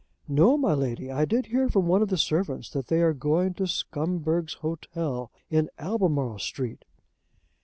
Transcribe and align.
"No, 0.27 0.57
my 0.57 0.73
Lady. 0.73 1.11
I 1.11 1.25
did 1.25 1.45
hear 1.45 1.69
from 1.69 1.85
one 1.85 2.01
of 2.01 2.07
the 2.07 2.17
servants 2.17 2.71
that 2.71 2.87
they 2.87 3.03
are 3.03 3.13
going 3.13 3.53
to 3.53 3.67
Scumberg's 3.67 4.53
Hotel, 4.53 5.29
in 5.51 5.69
Albemarle 5.77 6.39
Street." 6.39 6.85